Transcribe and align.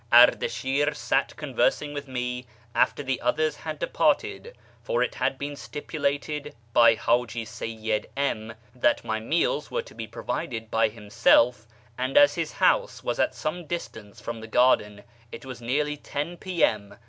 Ardashi'r 0.11 0.95
sat 0.95 1.35
conversing 1.35 1.93
with 1.93 2.07
me 2.07 2.47
after 2.73 3.03
the 3.03 3.21
others 3.21 3.57
had 3.57 3.75
1 3.75 3.77
departed, 3.77 4.55
for 4.81 5.03
it 5.03 5.13
had 5.13 5.37
been 5.37 5.55
stipulated 5.55 6.55
by 6.73 6.89
H;iji 6.93 7.43
Seyyid 7.43 8.05
M 8.17 8.55
'that 8.73 9.03
my 9.03 9.19
meals 9.19 9.69
were 9.69 9.83
to 9.83 9.93
be 9.93 10.07
provided 10.07 10.71
by 10.71 10.87
himself; 10.89 11.67
and 11.99 12.17
as 12.17 12.33
his 12.33 12.53
'house 12.53 13.03
was 13.03 13.19
at 13.19 13.35
some 13.35 13.67
distance 13.67 14.19
from 14.19 14.41
the 14.41 14.47
garden, 14.47 15.03
it 15.31 15.45
was 15.45 15.61
nearly 15.61 15.93
1 15.97 16.03
0 16.03 16.35
P.M. 16.37 16.95